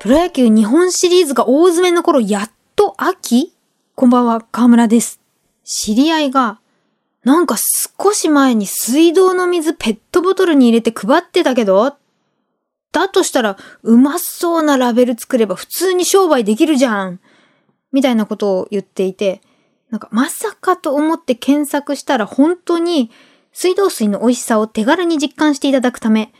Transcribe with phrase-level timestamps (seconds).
[0.00, 3.52] プロ野球日本シリーズが大詰めの頃、やっと秋？
[3.94, 5.20] こんばんは、河村です。
[5.62, 6.58] 知り合いが、
[7.22, 11.96] なんか少し前に水道の水ペットボトルに入れて配ってたけど
[12.92, 17.20] だとしたら、うまそうなラベル作れば普通に商売できるじゃん
[17.92, 19.42] みたいなことを言っていて、
[19.90, 23.10] なんかまさかと思って検索したら本当に
[23.52, 26.32] 水道水の美味しさを手軽に実感していただくため、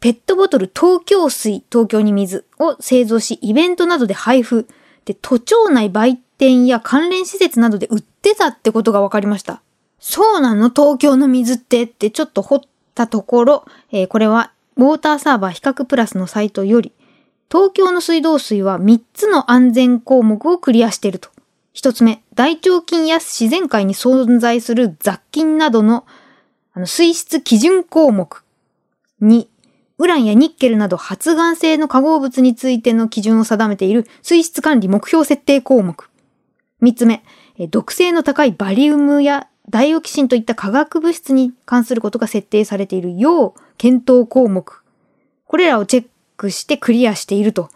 [0.00, 4.68] ペットボトル東京水、東京に水を製造し、イベントなどで配布。
[5.04, 9.62] で、都庁内売店や関連施設などで売ってたってことが分かりました。
[9.98, 12.60] そうなの東京の水ってってちょっと掘っ
[12.94, 16.92] たところ、えーこれはウォーターサーバー比較プラスのサイトより、
[17.50, 21.30] 東京の水道水は3つの安全項目をクリアしていると。
[21.74, 26.06] 1つ目、大腸菌や自然界に存在する雑菌などの
[26.74, 28.44] あの水質基準項目。
[29.20, 29.48] 2、
[29.98, 36.08] ウランやニッケルなど発がん性の化合物についての基準を定めている水質管理目標設定項目。
[36.82, 37.24] 3つ目、
[37.70, 44.84] 毒性の高いバリウムやダイオキシンといった化学物質に関することが設定されている要検討項目。
[45.44, 47.68] これらをチェックしてクリアしていると。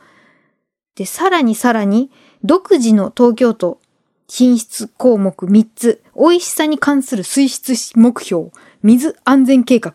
[0.95, 2.11] で、さらにさらに、
[2.45, 3.81] 独自の東京都
[4.29, 8.51] 品質項目3つ、美味しさに関する水質目標、
[8.83, 9.95] 水安全計画、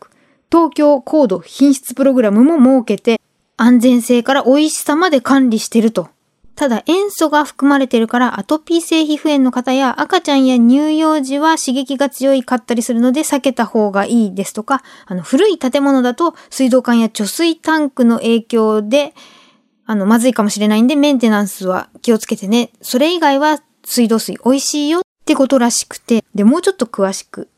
[0.52, 3.22] 東京高度品質プログラムも設けて、
[3.58, 6.10] 安全性から美味しさまで管理してると。
[6.56, 19.14] ただ塩素が含まれてるからアトピー性皮膚炎の方や赤ちゃんや乳幼児は刺激が強いかったりするので避けた方がいいですとか、あの古い建物だと水道管や貯水タンクの影響で
[19.90, 22.72] あの、まずいかもしれないんで、メンテナンスは気をつけてね。
[22.82, 27.50] それ以外は水道水美味しいよってことらしくて、で、もうちょっと詳しく、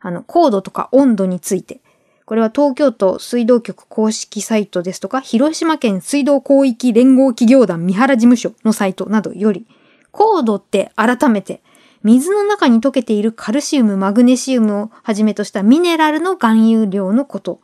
[0.00, 1.80] あの、高度とか温度について。
[2.26, 9.64] これは東京都水道局公式サイトですとか、広島県水道広域連合企業団三原事務所のサイトなどより、
[10.10, 11.62] 高度って改めて、
[12.02, 17.60] 水の中に溶けているカルシウム、マグネシウムをはじめとしたミネラルの含有量のこと。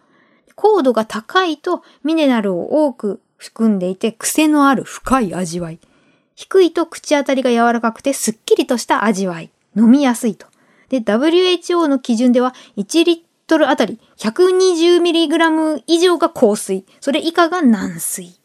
[0.55, 5.81] 高度が高いとミネラルを多く含んでいて癖のある深い味わい。
[6.37, 9.51] 低いと口当たりが柔らかくてすっきりとした味わい。
[9.77, 10.47] 飲みやすいと。
[10.89, 16.87] で、WHO の基準では1リットルあたり 120mg 以上が硬水。
[17.03, 18.41] それ以下が軟水。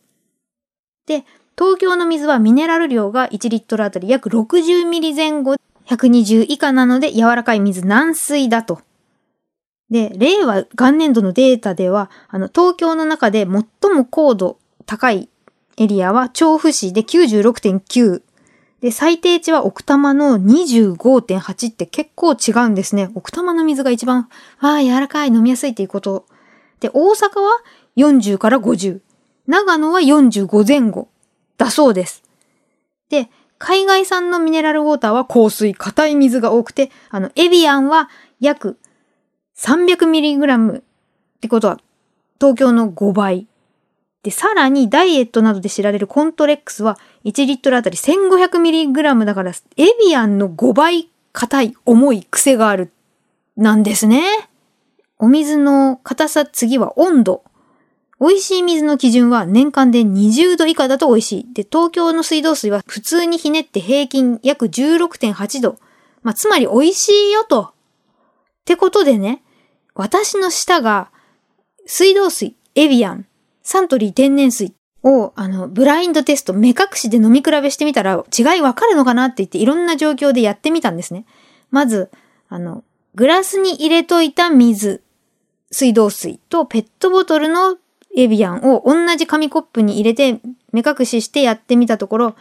[1.05, 1.23] で、
[1.57, 8.81] 東京の水はミネラル量が1リットルあたり約 60ml 前後、120以下なので柔らかい水軟水だと。
[9.89, 13.49] で、令和元年度のデータでは、あの、東京の中で最
[13.93, 15.29] も高度高い
[15.77, 18.23] エリアは調布市で96.9。
[18.81, 23.09] で、最低値は奥多摩の25.8って結構違うんですね。
[23.15, 24.29] 奥多摩の水が一番、
[24.59, 26.25] ああ、柔らかい、飲みやすいっていうこと。
[26.79, 27.61] で、大阪は
[27.95, 28.99] 40から50。
[29.47, 31.09] 長野は45前後。
[31.57, 32.23] だそうです。
[33.09, 38.77] で、海外産のミネラルウォーターは香水、硬い水が多くて、あの、エビアンは約
[39.57, 40.83] 300mg っ
[41.41, 41.79] てことは、
[42.39, 43.47] 東京の5倍。
[44.23, 49.55] で、さらにダイエットなどで知られるコントレックスは1リットルあたり 1500mg だから、エ
[49.99, 52.91] ビアンの5倍硬い、重い癖がある、
[53.55, 54.49] なんですね。
[55.19, 57.43] お水の硬さ、次は温度。
[58.19, 61.53] 美味しい水の基準は年間で20度以下だと美味しい。
[61.53, 65.77] で、東京の水道水は普通にひねって平均約16.8度。
[66.23, 67.61] まあ、つまり美味しいよと。
[67.61, 67.73] っ
[68.65, 69.43] てことでね、
[69.93, 71.11] 私の舌が
[71.85, 73.27] 水道水、エビアン、
[73.69, 74.71] サントリー天然水
[75.03, 81.25] を、あの、ブラインドテスト、目隠しで飲み比べしてみたら違いわかるのかなって言っていろんな状況でやってみたんですね。
[81.69, 82.09] まず、
[82.47, 82.85] あの、
[83.15, 85.03] グラスに入れといた水、
[85.69, 87.75] 水道水とペットボトルの
[88.15, 90.39] エビアンを同じ紙コップに入れて
[90.71, 92.35] 目隠ししてやってみたところ、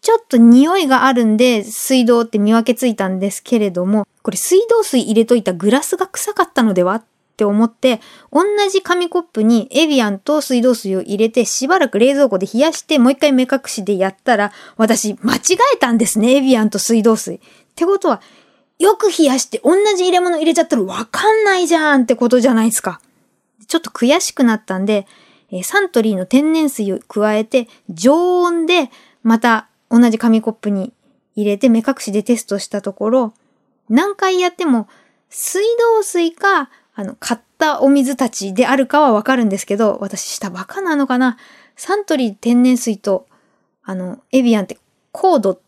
[0.00, 7.04] ちょっと匂いがあるんで水道って見分けついたんですけれども、これ水道水入れといたグラスが臭かったのではっ
[7.36, 8.00] って思って、
[8.32, 15.40] 同じ紙コップにエビアンと水道水を入れてしばらく冷蔵庫で冷やしてもう一回目隠しでやったら、私間違
[15.74, 17.34] えたんですね、エビアンと水道水。
[17.34, 17.40] っ
[17.74, 18.22] てことは、
[18.78, 23.02] よく冷やして同じ入れ物入れちゃったらわかんないじゃんってことじゃないですか。
[23.68, 25.06] ちょっと悔しくなったんで、
[25.62, 28.90] サントリーの天然水を加えて、常温で
[29.22, 30.94] また同じ紙コップに
[31.34, 33.34] 入れて目隠しでテストしたところ、
[33.90, 34.88] 何回やっても
[35.28, 41.36] 水道水か、あの、買ったお水たちであるかはわかるんですけど、私下バカなのかな？
[41.76, 43.26] サントリー天然水と、
[43.84, 44.78] あの、エビアンって
[45.12, 45.60] 高度、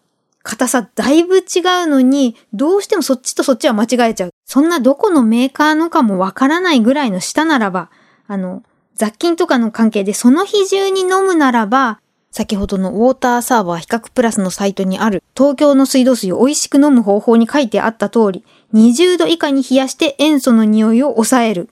[0.42, 4.30] 硬さだいぶ違うのに、どうしてもそっちとそっちは間違えちゃう。
[4.46, 7.90] そんなどこのメーカーのかもわからないぐらいの下ならば、
[8.26, 8.62] あの、
[8.94, 18.44] 雑菌とかの関係でその日中に飲むならば、先ほどのウォーターサーバー比較プラスのサイトにある東京の水道水を美味しく飲む方法に書いてあった通り、
[18.74, 21.70] 20度以下に冷やして塩素の匂いを抑える。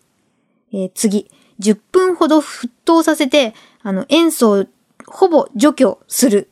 [0.72, 4.66] えー、次、10分ほど沸騰させて、あの、塩素を
[5.06, 6.50] ほぼ除去する。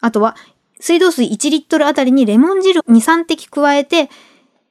[0.00, 0.36] あとは、
[0.78, 4.10] 水道水1リットルあたりにレモン汁2、3滴加えて、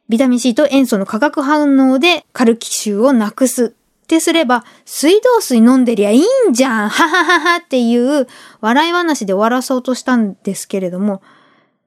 [0.07, 3.73] ビタミン C と塩素の化学反応でカルキ臭をなくす。
[4.05, 8.27] ってすれば、水道水飲んでりゃいいんじゃんははははっていう
[8.61, 11.23] 笑い話で終わらそうとしたんですけれども、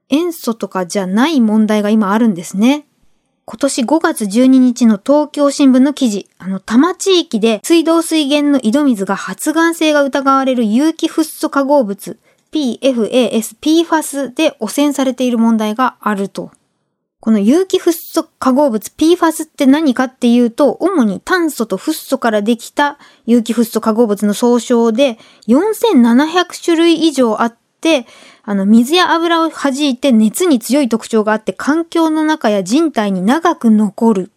[0.08, 2.86] 塩素とかじゃない問題が今あるんですね。
[3.50, 12.18] 今年5月12日の東京新聞の記事、あの、多摩地域で水道水源の井戸水が発がん性が疑われる有機フッ素化合物
[12.52, 16.50] PFAS、PFAS で汚染されている問題があると。
[17.20, 28.04] この有機フッ素化合物 PFAS って何かっていうと、主に炭素とフッ素からできた有機フッ素化合物の総称で、4700種類以上あって、
[28.48, 34.30] あの、水や油を弾いて熱に強い特徴があって、環境の中や人体に長く残る。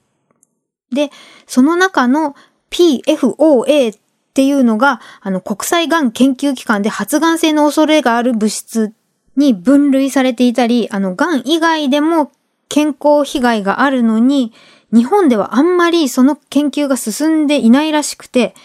[0.91, 1.11] で、
[1.47, 2.35] その中の
[2.71, 3.99] PFOA っ
[4.33, 8.93] ていうのが、あの、国際がん研究機関で発がん性の恐れがある物質
[9.37, 12.33] に分類されていたり、あの、がん以外でも
[12.67, 14.51] 健康被害があるのに、
[14.93, 18.55] 日本ではあんまりその研究が進んでいないらしくて、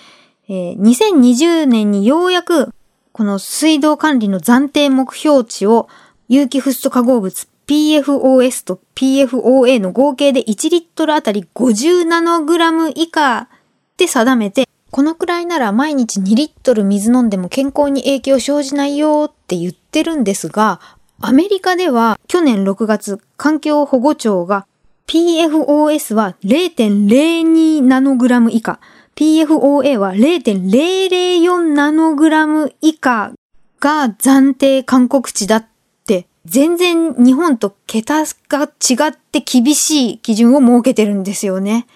[0.49, 2.75] えー、2020年にようやく
[3.17, 5.89] この水道管理の暫定目標値を
[6.29, 13.49] 有機フッ素化合物 PFOS と PFOA の合計で1リットルあたり50ナノグラム以下
[13.97, 20.79] で定めて、このくらいなら毎日2リットル水飲んでも健康に影響生じないよって言ってるんですが、
[21.19, 24.67] アメリカでは去年6月、環境保護庁が
[25.07, 28.79] PFOS は0.02ナノグラム以下、
[29.17, 33.33] PFOA は0.004ナノグラム以下
[33.81, 35.67] が暫定勧告値だっ
[36.07, 41.87] て、全然日本と桁が違って厳しい基準を設けてるんですよね。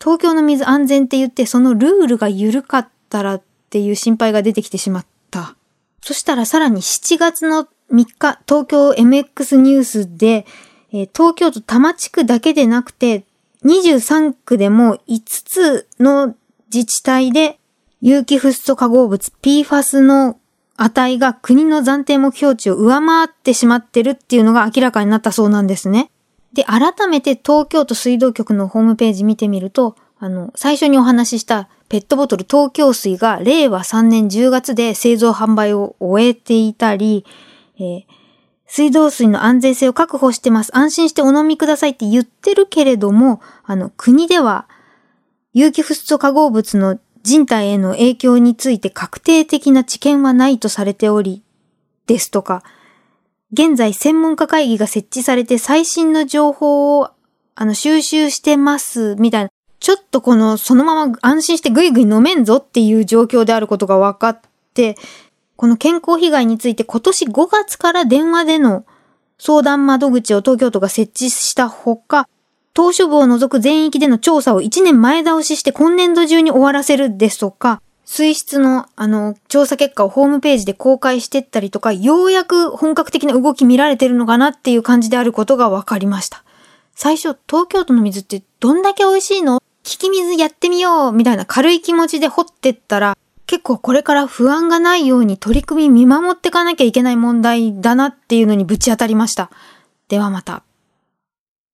[0.00, 5.54] 東京の水安全って言ってそのルールが緩かったらっていう心配が出てきてしまった。
[6.02, 10.46] そしたらさらに7月の3日、東京 MX ニュースで、
[10.92, 13.24] えー、東京都多摩地区だけでなくて、
[13.64, 16.34] 23区でも5つの
[16.72, 17.58] 自治体で
[18.00, 20.38] 有機フッ素化合物 PFAS の
[20.76, 26.10] 値が国の暫定目標値を上回ってしまってるっていうのが明らかになったそうなんですね。
[26.52, 37.24] で、改めて東京都水道局のホームページ見てみると、あの、最初にお話ししたペットボトル東京水が令和3年10月で製造販売を終えていたり、
[37.78, 38.04] えー、
[38.66, 40.76] 水道水の安全性を確保してます。
[40.76, 44.66] 安心してお飲みくださいって言ってるけれども、あの、国では、
[45.58, 51.42] 有機フッ素化合物の人体への影響について確定的な知見はないとされており、
[52.06, 52.62] ですとか、
[53.54, 57.10] 現在専門家会議が設置されて最新の情報を
[57.54, 59.50] あの収集してますみたいな、
[59.80, 64.40] ちょっとこのそのまま安心してぐいぐい飲めんぞっていう状況であることが分かっ
[64.74, 64.98] て、
[65.56, 68.84] この健康被害について今年5月から電話での
[69.38, 72.28] 相談窓口を東京都が設置したほか、
[72.76, 86.44] 当初部を除く全域での調査を1年前倒しして今年度中に終わらせるですとか、水質の、あの、調査結果をホームページで公開してったりとか、ようやく本格的な動き見られてるのかなっていう感じであることが分かりました。
[86.94, 89.62] 最初、東京都の水ってどんだけ美味しいの？
[89.82, 99.50] 聞き水やってみようみたいな軽い気持ちで掘ってったら、結構これから不安がないように取り組み見守ってかなきゃいけない問題だなっていうのにぶち当たりました。
[100.08, 100.62] ではまた。